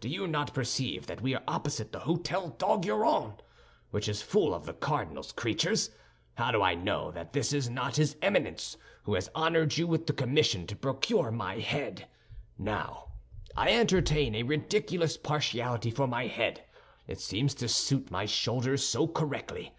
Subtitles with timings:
[0.00, 3.34] Do you not perceive that we are opposite the Hôtel d'Arguillon,
[3.92, 5.90] which is full of the cardinal's creatures?
[6.34, 10.08] How do I know that this is not his Eminence who has honored you with
[10.08, 12.08] the commission to procure my head?
[12.58, 13.12] Now,
[13.56, 16.64] I entertain a ridiculous partiality for my head,
[17.06, 19.72] it seems to suit my shoulders so correctly.